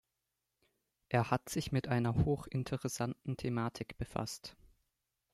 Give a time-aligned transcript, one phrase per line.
[1.09, 4.57] Er hat sich mit einer hoch interessanten Thematik befasst.